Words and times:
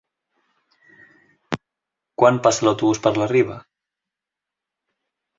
Quan 2.21 2.39
passa 2.47 2.65
l'autobús 2.67 3.01
per 3.03 3.11
la 3.23 3.27
Riba? 3.33 3.59